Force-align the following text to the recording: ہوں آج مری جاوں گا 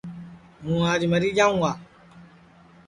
ہوں 0.63 0.77
آج 0.91 1.01
مری 1.11 1.29
جاوں 1.39 1.57
گا 1.61 1.71